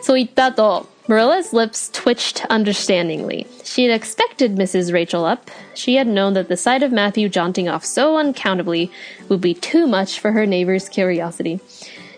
[0.00, 3.46] そう言った後、Marilla's lips twitched understandingly.
[3.64, 4.92] She had expected Mrs.
[4.92, 5.50] Rachel up.
[5.74, 8.90] She had known that the sight of Matthew jaunting off so uncountably
[9.28, 11.60] would be too much for her neighbor's curiosity.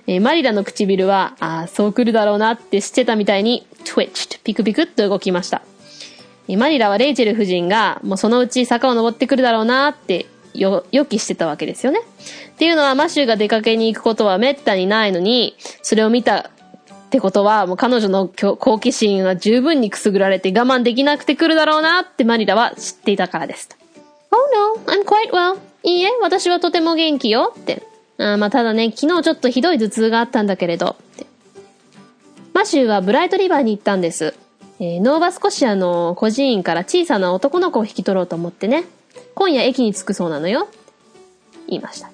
[0.07, 5.63] えーマリラの唇は、ああ、そう来るだろうなって知ってたみたいに、twitched、ピクピクっと動きました。
[6.49, 12.01] えーマリラはレイチェル夫人が、もうそのうち坂を登ってくるだろうなって、よ、予期してたわけですよね。
[12.01, 16.51] っていうのは、マシューが出かけに行くことは滅多にないのに、それを見た
[17.07, 23.69] ってことは、もう彼女の好好奇心は十分にくすぐられて我慢できなくて来るだろうなってマリラは知っていたからです。
[24.31, 24.37] Oh
[24.87, 25.59] no, I'm quite well.
[25.83, 27.94] いいえ、私はとても元気よって。
[28.19, 30.97] あまあただね、昨日ちょっとひどい頭痛があったんだけれど。
[32.53, 34.35] マシューはブライトリバーに行ったんです。
[34.79, 38.85] えーノーバスコシアの孤児院から小さな男の子を引き取ろうと思ってね。
[39.35, 40.69] 今夜駅に着くそうなのよ。
[41.69, 42.11] 言いました。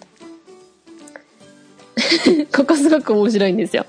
[2.57, 3.85] ここすごく面白いんですよ。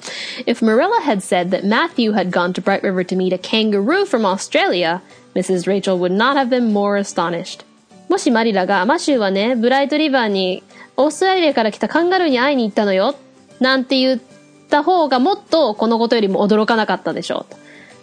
[0.46, 4.06] If Marilla had said that Matthew had gone to Bright River to meet a kangaroo
[4.06, 5.02] from Australia,
[5.36, 5.68] Mrs.
[5.68, 7.66] Rachel would not have been more astonished.
[8.10, 10.64] もしマリラが、マシューはね、ブライトリバーに
[11.04, 13.16] オーストラリアから来たカンガルーに会いに行ったのよ、
[13.60, 14.22] なんて言っ
[14.70, 17.56] た方がもっとこのことよりも驚かなかったでしょう。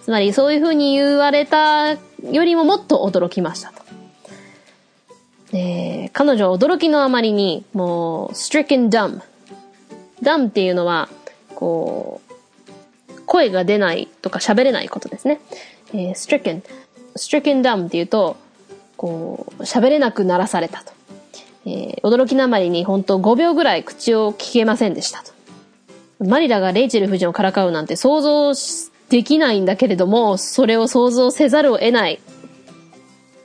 [0.05, 3.83] つまりそういう風に言われたよりももっと驚きましたと。
[5.53, 9.21] で彼女は驚きのあまりに、もう、stricken dumb。
[10.23, 11.09] dumb っていうのは、
[11.55, 12.21] こ
[13.09, 15.41] う、声が出ないとか喋れないことですね。
[15.93, 16.63] えー stricken。
[17.17, 18.37] stricken dumb っていうと、
[18.97, 20.93] こう、喋れなくならされたと。
[21.69, 25.33] えー驚きのあまりに本当5秒ぐらい口を聞けませんでしたと。
[26.25, 28.53] マリラがレイチェル夫人をからかうなんて想像
[29.09, 32.21] できないんだけれども、それを想像せざるを得ない。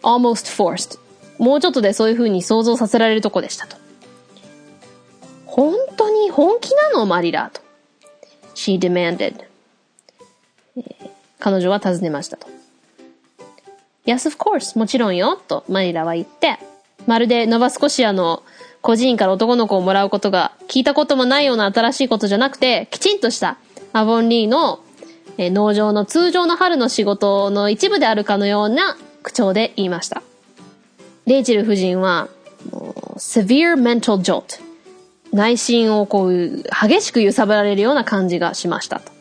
[0.02, 1.00] almost forced.
[1.40, 3.78] もうちょっとでそういう風に想像させられるとこでしたと。
[5.46, 7.06] 本当に本気なの？
[7.06, 7.62] マリラと。
[8.56, 9.36] She demanded.
[11.40, 12.48] 彼女は尋ねましたと。
[14.06, 14.78] Yes, of course.
[14.78, 15.36] もちろんよ。
[15.36, 16.60] とマリラは言って、
[17.08, 18.44] まるでノバスコシアの
[18.82, 23.58] 孤児院から男の子をもらうことが聞いたこともないような新しいことじゃなくて、きちんとした
[23.94, 24.80] アボンリーの
[25.38, 30.22] え農場の通常の春の仕事の一部であるかのような口調で言いました。
[31.26, 32.28] レイチェル夫人は、
[33.18, 34.62] severe mental jolt。
[35.32, 39.12] 内心をこう、激しく揺さぶられるような感じがしましたと。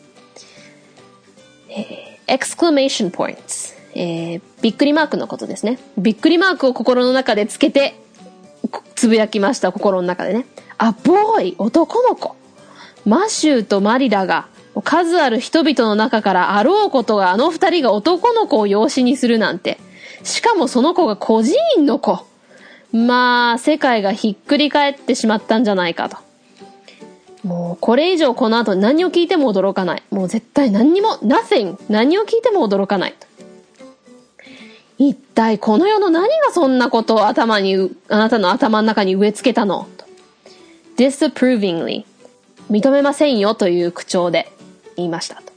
[1.69, 3.72] えー exclamation points。
[3.95, 5.77] えーびっくりマークのことですね。
[5.97, 7.99] びっくりマークを心の中でつけて、
[8.95, 10.45] つぶやきました、心の中でね。
[10.77, 12.35] あ、ボーイ男の子
[13.05, 14.47] マシューとマリラが、
[14.83, 19.77] 数ある人々の中からあろうことがあの二人が男の子を養子にするなんて。
[20.23, 22.25] しかもその子が孤児院の子。
[22.93, 26.17] まあ、世界がひっくり返ってしまったんじゃないかと。
[27.43, 30.03] もう、これ以上この後何を聞いても驚かない。
[30.11, 31.75] もう絶対何にも、nothing。
[31.89, 33.15] 何を聞いても驚かない。
[34.97, 39.87] 一体この世の何がそんなことを頭に、あなたの頭の中に植え付けたの？
[39.97, 40.05] と
[40.97, 42.05] disapprovingly
[42.69, 44.51] 認めませんよという口調で
[44.95, 45.53] 言いましたと。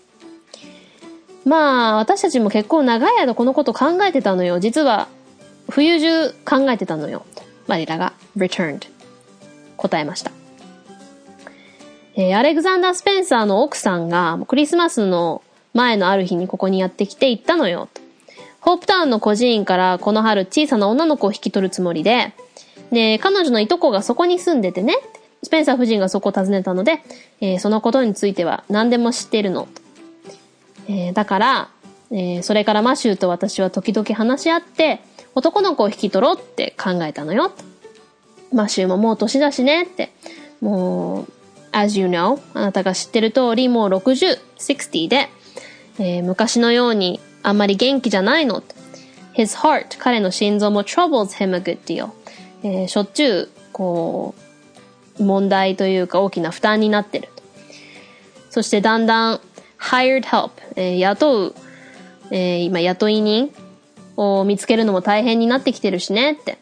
[1.45, 4.59] まあ、私たちも結構長い間このこと考えてたのよ。
[4.59, 5.09] 実は、
[5.69, 7.25] 冬中考えてたのよ。
[7.69, 8.81] マリラが returned
[9.77, 10.33] 答えました。
[12.15, 15.43] えーアレクザンダー・スペンサーの奥さんがクリスマスの
[15.75, 17.89] 前のある日にここにやってきて行ったのよ。
[17.93, 18.01] と
[18.67, 22.35] ホープタウンの孤児院からこの春小さな女の子を引き取るつもりで、
[22.91, 24.97] で、彼女のいとこがそこに住んでてね、
[25.45, 27.01] スペンサー夫人がそこを訪ねたので、
[27.41, 29.69] えーそのことについては何でも知ってるの。
[30.89, 31.69] えーだから、
[32.11, 34.99] えーそれからマシューと私は時々話し合って、
[35.37, 37.53] 男の子を引き取ろうって考えたのよ。
[38.53, 40.11] マシューももう年だしねって。
[40.61, 41.27] もう、
[41.71, 45.29] as you know, あなたが知ってる通りもう60、60で、
[46.01, 48.61] えー昔のようにあんまり元気じゃないの。
[49.37, 52.11] His heart, 彼の心臓も troubles him a good deal.
[52.65, 54.35] えーしょっちゅう、こ
[55.21, 57.29] う、問題というか大きな負担になってる。
[58.51, 59.41] そしてだんだん
[59.79, 61.55] hired help、えー雇う、
[62.33, 63.51] えー今雇い人
[64.17, 66.59] を見つけるのも大変になってきてるしねって。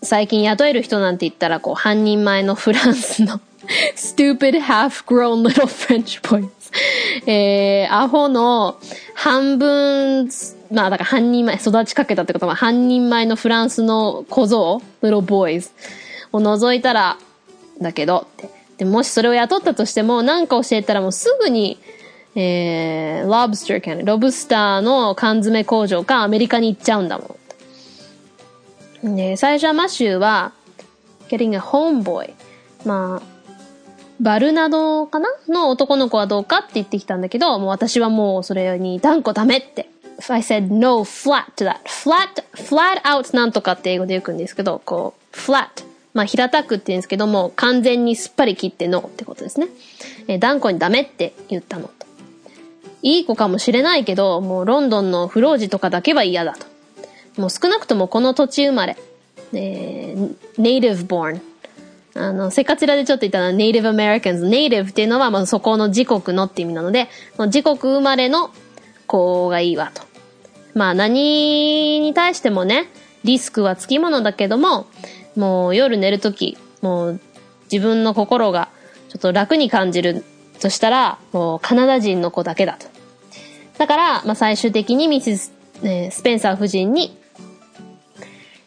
[0.00, 3.40] 最近雇える人なんて言ったらこう半人前のフランスの
[3.96, 6.48] stupid half-grown little French boy。
[7.26, 8.78] えー、アホの
[9.14, 10.28] 半分、
[10.72, 15.70] まあだから半人前、育ちかけたってことは半人前のフランスの小僧 little boys
[16.32, 17.18] を除いたら、
[17.80, 18.26] だけど。
[18.78, 21.78] でもしそれを雇ったとしても、なんか教えたらもうすぐに、
[22.34, 27.36] えー、lobster can ロブスターの缶詰工場かアメリカに行っちゃうんだも
[29.04, 29.16] ん。
[29.16, 30.52] で、最初はマシューは、
[31.28, 32.32] getting a homeboy。
[32.84, 33.29] まあ、
[34.20, 39.88] バルナドかなの男の子はどうかって言ってきたんだけど、もう私はもうそれに断固ダメって。
[40.28, 41.78] I said no flat to that.
[41.86, 45.68] flat, flat out なんとかって英語で言うんですけど、こう、flat。
[46.12, 49.68] まあ平たくって言うんですけども、完全にすっぱり切ってノーってことですね。
[50.28, 52.06] えー断固にダメって言ったのと。
[53.02, 56.66] いい子かもしれないけど、もうロンドンの不老児とかだけは嫌だと。
[57.40, 58.98] もう少なくともこの土地生まれ。
[59.54, 61.40] えー、native born。
[62.14, 64.48] あの、せっかちらでちょっと言ったのは native Americans。
[64.48, 68.50] native っていうのは、まあそこの自国のって意味なので、自国生まれの
[69.06, 70.02] 子がいいわと。
[70.74, 72.88] まあ何に対してもね、
[73.24, 74.86] リスクはつきものだけども、
[75.36, 77.20] もう夜寝るとき、もう
[77.70, 78.68] 自分の心が
[79.08, 80.24] ちょっと楽に感じる
[80.60, 82.86] としたら、もうカナダ人の子だけだと。
[83.78, 87.16] だから、まあ最終的にミセス、えースペンサー夫人に、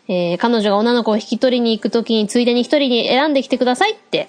[0.08, 4.28] えー彼女が女の子を引き取りに行くときについでに一人に選んできてくださいって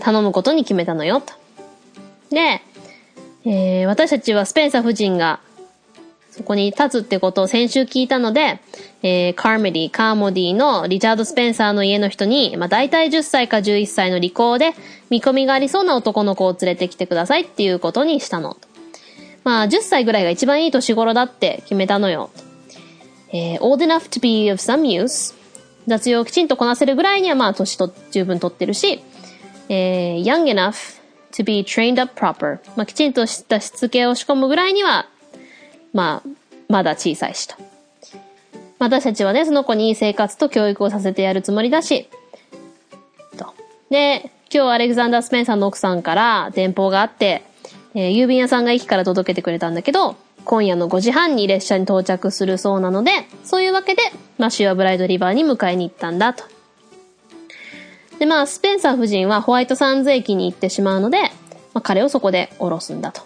[0.00, 1.34] 頼むことに決めたのよ、と。
[2.30, 2.62] で、
[3.44, 5.40] えー私たちはスペンサー夫人が
[6.30, 8.60] そこに立つってことを先週聞いたので、
[9.02, 14.72] えーカーメディ、カーモディのリチャード・スペンサーの家の人に、まあ大体10歳か11歳の利口で、
[15.10, 18.56] 見込みがありそうな男の子を連れてきてくださいっていうことにしたの。
[19.44, 22.30] まあ10歳ぐらいが一番いい年頃だって決めたのよ。
[23.32, 25.34] えー old enough to be of some use.
[25.86, 29.02] 雑用をきちんとこなせるぐらいにはまあ年と十分取ってるし、
[29.68, 31.00] えー young enough
[31.32, 32.58] to be trained up proper.
[32.76, 35.08] まあきちんとしたしつけを仕込むぐらいには、
[35.92, 36.28] まあ、
[36.68, 37.54] まだ小さいしと。
[38.78, 42.08] 私たちはね、その子にいい生活と教育をさせてやるつもりだし、
[43.36, 43.52] と。
[43.90, 47.42] で、今日アレクザンダー・スペンサーの奥さんから電報があって、
[47.94, 50.16] えー郵便屋さんが駅から届けてくれたんだけど、
[50.50, 53.12] 今夜の5時半に列車に到着するそうなので、
[53.44, 54.02] そういうわけで、
[54.36, 56.42] マシューはブライドリバーに迎えに行ったんだと。
[58.18, 61.22] で、まあ、スペンサー夫人はホワイトサンズ駅に行ってしまうので、
[61.72, 63.20] まあ、彼をそこで降ろすんだと。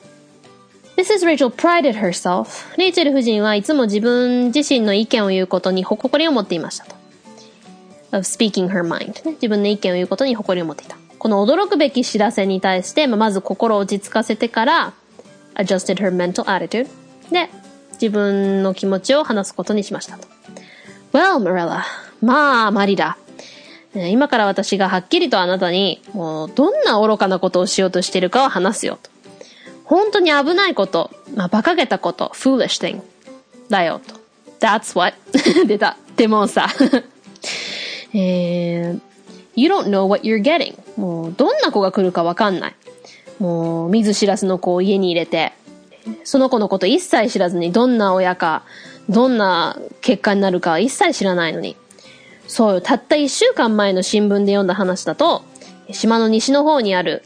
[0.99, 1.25] Mrs.
[1.25, 2.77] Rachel prided herself.
[2.77, 6.95] レイチェル夫人はいつも自分自身の意見を言うことに誇りを持っていましたと。
[8.13, 10.99] of speaking her mind、自分の意見を言うことに誇りを持っていた。
[11.19, 14.93] この驚くべき知らせに対して、まあまず心を落ち着かせてから、
[15.55, 16.87] adjusted her mental attitude.
[17.31, 17.49] で、
[17.93, 20.29] 自分の気持ちを話すことにしましたと。
[21.13, 21.83] Well, Marilla.
[22.21, 23.17] まあ、マリラ。
[23.95, 29.11] 今から私がはっきりとあなたに、もう、どんな愚かなことをしようとしているかを話すよと。
[29.85, 33.03] 本当に危ないこと、まあ、馬鹿げたこと、foolish thing
[33.69, 34.17] だよと。
[34.59, 35.17] That's what
[35.67, 35.97] 出た。
[36.17, 36.69] でもさ、
[38.15, 39.01] えー
[39.57, 40.75] You don't know what you're getting.
[40.97, 42.75] もう、どんな子が来るかわかんない。
[43.39, 45.53] もう、見ず知らずの子を家に入れて、
[46.25, 48.63] その子のこと一切知らずに、どんな親か、
[49.09, 51.77] どんな結果になるか一切知らないのに。
[52.47, 55.43] そうよ、たった一週間前の新聞で読んだ話だと、
[55.91, 57.23] 島の西の方にある、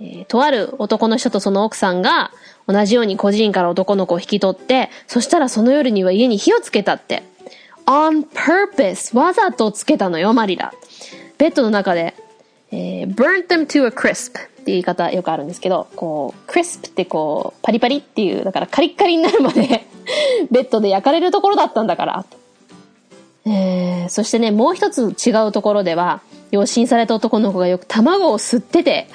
[0.00, 2.30] えーとある男の人とその奥さんが、
[2.66, 7.22] 同じように孤児院から男の子を引き取って、そしたらその夜には家に火をつけたって。
[7.86, 10.72] on purpose わざとつけたのよ、マリラ。
[11.36, 12.14] ベッドの中で、
[12.70, 14.32] えー burnt them to a crisp
[14.64, 19.86] って言い方よくあるんですけど、こう、crisp ってこう、パリパリっていう、だからカリッカリになるまで
[20.50, 22.24] ベッドで焼かれるところだったんだから。
[23.46, 29.08] えーそしてね、もう一つ違うところでは、養子にされた男の子がよく卵を吸ってて、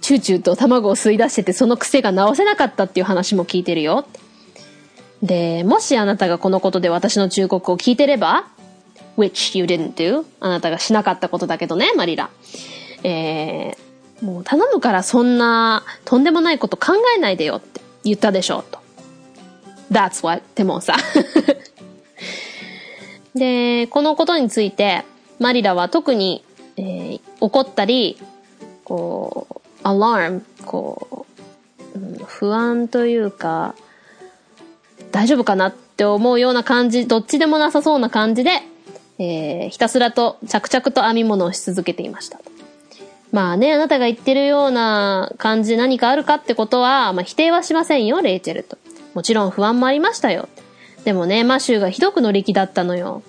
[0.00, 4.06] チューチューと卵を吸い出しててその癖が直せなかったっていう話も聞いてるよ。
[5.22, 8.46] で、もしあなたがこのことで私の忠告を聞いてれば、
[9.16, 12.30] which you didn't do あなたがしなかったことだけどね、マリラ。
[13.04, 13.91] えー、
[14.22, 18.78] もう頼むからそんなとんでもないこと考えないでよって言ったでしょ、と。
[19.90, 20.96] That's what ってもうさ。
[23.34, 25.04] で、このことについて、
[25.40, 26.44] マリラは特に、
[26.76, 28.16] えー、怒ったり、
[28.84, 31.26] こう、アラーム、こ
[31.94, 33.74] う、うん、不安というか、
[35.10, 38.62] 大丈夫かなって思うような感じ、どっちでもなさそうな感じで、
[39.18, 42.40] えー、ひたすらと着々と編み物をし続けていました。
[43.32, 48.76] まあね、あなたが言ってるような感じで何かあるかってことは、まあ否定はしませんよ、レイチェルと。
[49.14, 50.48] もちろん不安もありましたよ。
[51.04, 53.22] でもね、マシューがひどく乗り気だったのよ。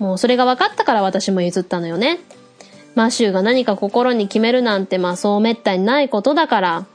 [0.00, 2.18] もうそれが分かったから私も譲ったのよね。
[2.96, 6.86] マシューが何か心に決めるなんてまあそう滅多にないことだから、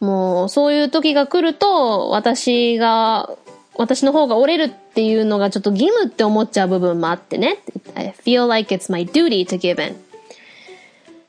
[0.00, 3.30] もうそういう時が来ると私が、
[3.76, 7.58] 私の方が折れるっていうのがちょっと義務って思っちゃう部分もあってね。
[7.94, 10.03] I feel like it's my duty to give in.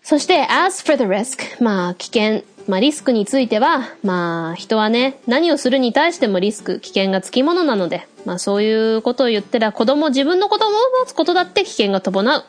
[0.08, 12.44] そして as for the risk, まあ危険、まあリスクについては、まあ人はね、何をするに対してもリスク、危険がつきものなので、まあそういうことを言ってら子供、自分の子供を持つことだって危険が伴う。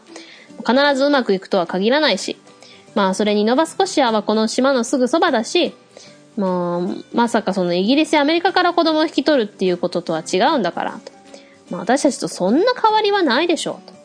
[0.66, 2.36] 必ずうまくいくとは限らないし、
[2.94, 5.74] まあそれにノバスコシアはこの島のすぐそばだし、
[6.36, 11.00] まあ、まさかそのイギリスやアメリカから子供を引き取るっていうこととは違うんだから、
[11.70, 13.95] まあ私たちとそんな変わりはないでしょうと。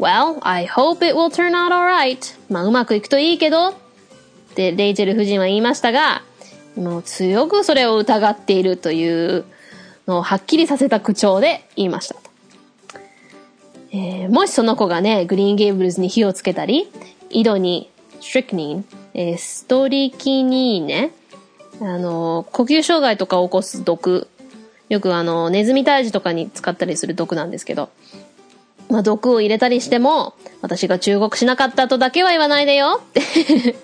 [0.00, 2.34] Well, I hope it will turn out alright.
[2.48, 3.74] まあうまくいくといいけど、っ
[4.54, 6.22] てレイチェル夫人は言いましたが、
[6.74, 9.44] もう強くそれを疑っているという
[10.06, 12.16] のをはっきりさせた口調で言いました。
[13.92, 16.90] えー、もしその子がね、グリーンゲーブルズに火をつけたり、
[17.28, 17.90] 井戸に
[18.22, 21.10] ストリクニン、えー、ストリキニーネ、
[21.82, 24.28] あの、呼吸障害とかを起こす毒、
[24.88, 27.90] よくあの、ネズミ退治とかに使ったりする毒なんですけど、
[28.90, 33.76] まあ、毒を入れたりしても、私が忠告しなかったとだけは言わないでよって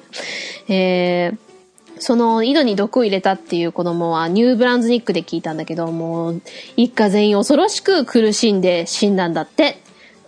[0.69, 6.43] えー、その井戸に毒を入れたっていう子供はニューブランズニックで聞いたんだけど、もう
[6.77, 9.79] 一家全員恐ろしく苦しんで死んだんだって。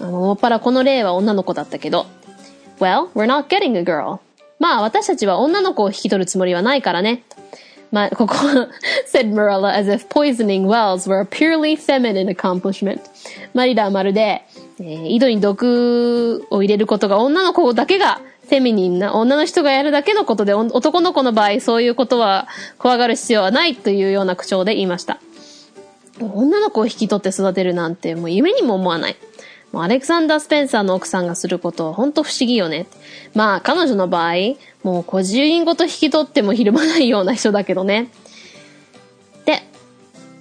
[0.01, 2.07] あの、もっぱらこの例は女の子だったけど。
[2.79, 4.21] Well, we're not getting a girl.
[4.61, 7.25] まあ私たちは女の子を引き取るつもりはないからね。
[7.91, 8.35] まあ、ここ
[9.11, 13.01] said Marilla as if poisoning wells were a purely feminine accomplishment.
[13.55, 14.45] マリラはまるで、
[14.81, 22.49] えー、井戸に毒を入れることが女の子だけがフェミニンな女の人がやるだけのことで、男の子の場合そういうことは
[22.79, 25.21] 怖がる必要はないというような口調で言いました。
[26.21, 29.17] 女の子を引き取って育てるなんてもう夢にも思わない。
[29.71, 32.87] もうアレクサンダー・スペンサーの奥さんがすることは本当不思議よね。
[33.35, 34.33] まあ彼女の場合、
[34.83, 38.11] もう個人ごと引き取ってもひるまないような人だけどね。
[39.45, 39.63] で、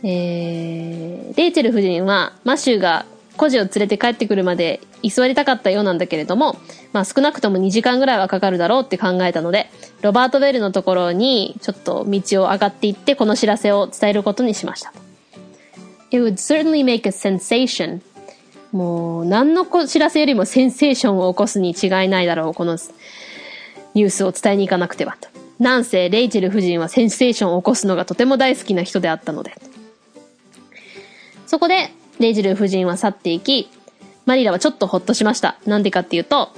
[0.04, 3.06] えー、レイチェル夫人はマシューが
[3.38, 6.58] 孤児を連れて帰ってくるまで居座りたかったようなんだけれども、
[6.92, 9.70] まあ少なくとも2時間ぐらいはかかるだろうって考えたので、
[10.02, 14.92] ロバート・ベルのところにちょっと道を上がっていってこの知らせを伝えることにしました。
[16.10, 18.02] It would certainly make a sensation
[18.72, 22.78] もう何の知らせよりもセンセーションを起こすに違いないだろう、この
[23.94, 25.30] ニュースを伝えに行かなくてはと。
[25.60, 29.56] なんせ、レイチェル夫人はセンセーションを起こすのがとても大好きな人であったので。
[31.48, 31.90] そこで、
[32.20, 33.70] レイチェル夫人は去っていき、
[34.26, 35.58] マリラはちょっとほっとしました。
[35.66, 36.50] なんでかっていうと、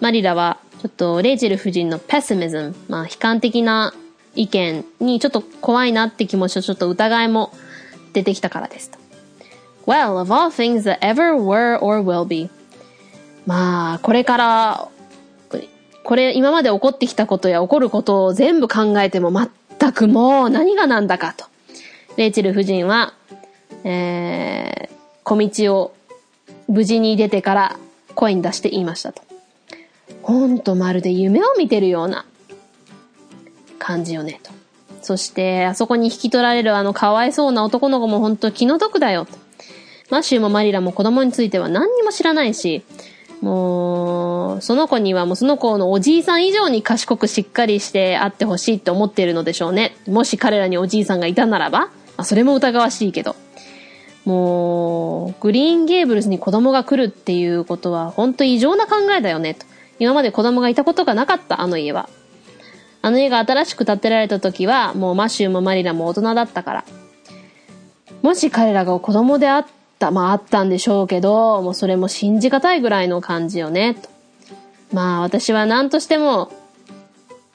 [0.00, 3.94] マリラは、ちょっと、レイチェル夫人のペシミズム、まあ、悲観的な
[4.34, 7.52] 意見にちょっと怖いなって気持ちとちょっと疑いも
[8.12, 8.98] 出てきたからですと。
[9.86, 12.50] Well, of all things that ever were or will be.
[13.46, 14.88] まあ、これから、
[16.04, 21.46] これ、今まで起こってきたことや起こることを全部考えても全くもう何がなんだかと。
[22.16, 23.14] レイチェル夫人は、
[23.82, 24.95] えー、
[25.26, 25.92] 小道を
[26.68, 27.76] 無事に出てから
[28.14, 29.22] 声に出して言いましたと。
[30.22, 32.24] ほんとまるで夢を見てるような
[33.80, 34.52] 感じよねと。
[35.02, 39.32] そして、あそこに引き取られるあのかわいそうな男の子も本当気の毒だよと。
[40.10, 42.84] マシュもマリラも子供については何にも知らないし、
[43.40, 49.96] もう、その子にはもうその子のおじいさん以上に賢くしっかりしてあってほしいって思っているのでしょうね。
[50.06, 53.34] もし彼らにおじいさんがいたならば、まあ、それも疑わしいけど。
[54.26, 59.64] もう、グリーンゲーブルズに子供が来るっていうことは本当異常な考えだよね、と。
[59.98, 62.08] 今まで子供がいたことがなかった、あの家は。
[63.02, 66.84] あの家が新しく建てられた時は、もうマシューもマリラも大人だったから。
[68.22, 69.66] もし彼らが子供であっ
[70.00, 74.08] た、まああったんでしょうけど、もうそれも信じがたいぐらいの感じよね、と。
[74.92, 76.50] まあ私は何としても、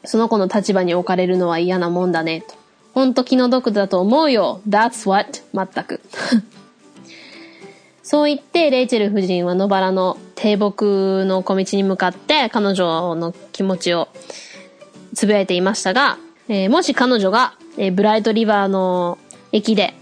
[0.06, 2.56] その子の立場に置かれるのは嫌なもんだね、と。
[2.94, 4.62] ほんと気の毒だと思うよ。
[4.68, 5.42] That's what.
[5.54, 6.00] まったく。
[8.12, 14.10] そう言って、レイチェル夫人は野原の低木の小道に向かって彼女の気持ちを
[15.16, 16.18] つぶやいていましたが、
[16.50, 19.18] えー、もし彼女が、えー、ブライトリバーの
[19.54, 19.94] 駅で、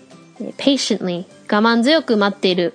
[0.41, 2.73] えー、patiently 我慢強く待っている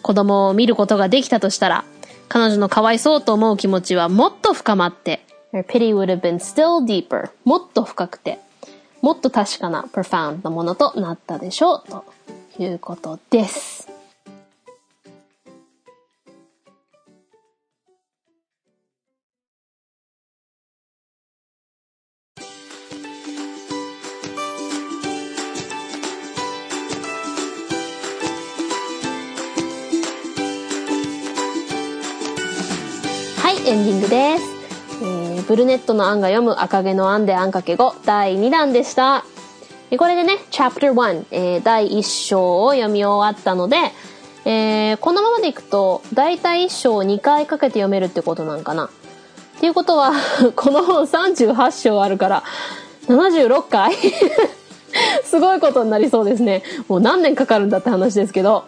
[0.00, 1.84] 子供を見ることができたとしたら、
[2.30, 8.38] 彼女のかわいそうと思う気持ちはもっと深まって、pity would have been still deeper もっと深くて、
[9.02, 12.06] もっと確かな profound なものとなったでしょう、と
[12.58, 13.97] いうことです。
[33.68, 34.44] エンディングです。
[35.02, 39.26] えー、ブルネットの案が読む赤毛の案で案かけ5第2弾でした。
[39.98, 43.76] これでね、Chapter 1、えー、第1章を読み終わったので、
[44.46, 48.86] えー、このままでいくと、大体1章を2回かけて読めるってことなんかな。
[48.86, 48.90] っ
[49.60, 50.14] ていうことは、
[50.56, 52.44] この本38章あるから、
[53.06, 53.94] 76回
[55.24, 56.62] すごいことになりそうですね。
[56.88, 58.64] もう何年かかるんだって話ですけど、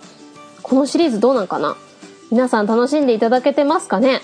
[0.60, 1.74] このシリーズどうなんかな？
[2.30, 4.20] 皆さん楽しんでいただけてますかね？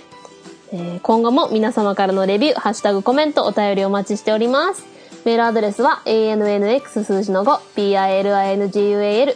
[0.76, 4.84] えー、今後も皆様からのレビュー、ハッシュタグコメント、お便りお待ちしております。
[5.24, 8.36] メールアドレスは annx 数字の5、bilingual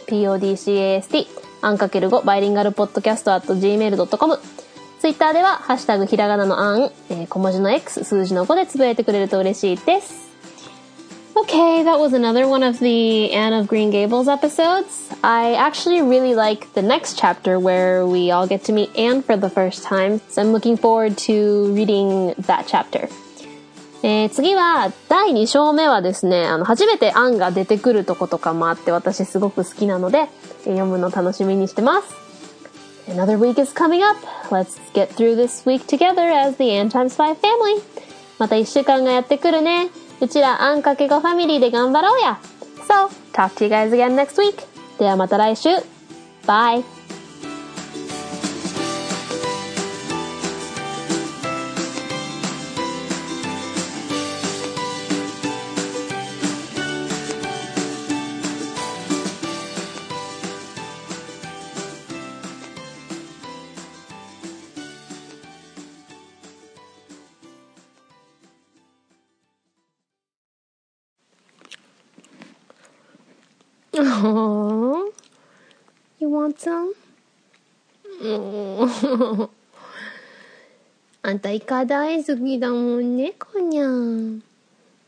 [0.05, 1.27] podcast、
[1.63, 4.39] アンかける5バイリンガルポッドキャスト at gmail.com。
[4.99, 10.30] ツイッターでは、ハッシュタグひらがなのアン、えー、小文字の X、数字の5でつぶやいてくれると嬉しいです。
[11.36, 15.10] Okay, that was another one of the Anne of Green Gables episodes.
[15.22, 19.36] I actually really like the next chapter where we all get to meet Anne for
[19.36, 23.08] the first time, so I'm looking forward to reading that chapter.
[24.02, 30.28] えー、次は、第2章目はですね、あの、初めてアンが出てくるとことかもあって、私すごく好きなので、
[30.64, 32.14] 読むの楽しみにしてます。
[33.08, 34.16] Another week is coming up.
[34.50, 37.82] Let's get through this week together as the Ann times 5 family.
[38.38, 39.88] また1週間がやってくるね。
[40.21, 42.39] うちらあんかけごファミリーで頑張ろうや
[42.87, 44.65] So, talk to you guys again next week.
[44.99, 45.69] ではまた来週。
[46.45, 47.00] Bye!
[74.23, 75.11] Oh,
[76.19, 76.93] you want some?
[81.23, 84.43] あんたイカ大好きだもんね、こにゃん。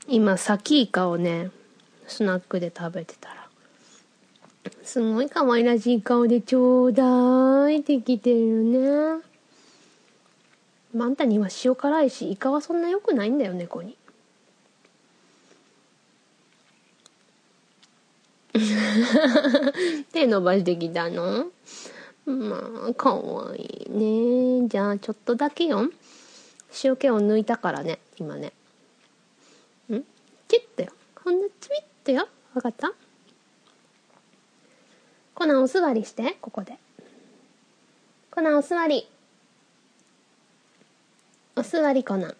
[0.07, 1.51] 今、サキイカをね、
[2.07, 3.47] スナックで食べてたら、
[4.83, 9.23] すごい可愛らしい顔でちょうだいってきてるね。
[10.99, 13.95] あんたには塩辛いし、イカはそんな良くないんだよ、猫に。
[20.11, 21.51] 手伸ばしてきたの？
[22.25, 24.67] まあ、かわいいね。
[24.67, 25.89] じゃあ、ちょっとだけよ。
[26.83, 28.53] 塩気を抜いたからね、今ね。
[29.89, 30.01] ん？
[30.47, 30.91] チュッとよ。
[31.23, 32.27] ほんのちびっとよ。
[32.53, 32.93] わかった？
[35.35, 36.77] コナンお座りして、ここで。
[38.31, 39.07] コナンお座り。
[41.55, 42.35] お座りコナン。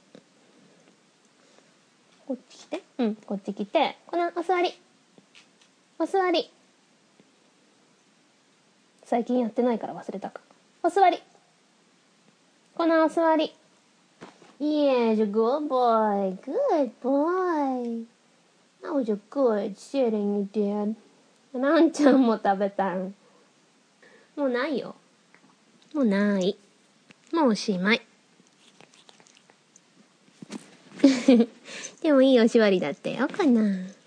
[2.28, 2.84] こっち来て。
[3.00, 3.98] うん、こっち来て。
[4.08, 4.74] コナンお座り。
[6.04, 6.52] お座り。
[9.06, 10.42] 最近やってないから忘れたか。
[10.84, 11.18] お座り。
[12.76, 13.54] このお座り。
[14.60, 16.38] Yes, good boy.
[16.42, 18.04] Good boy.
[18.82, 20.96] That was a good sitting you did.
[21.58, 23.16] なんちゃんも食べたん。
[24.36, 24.96] もうないよ。
[25.94, 26.58] もうない。
[27.32, 28.02] もうおしまい。
[32.04, 34.03] でもいいお座りだったよかな。